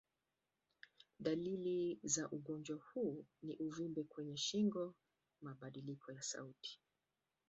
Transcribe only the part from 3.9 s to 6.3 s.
kwenye shingo, mabadiliko ya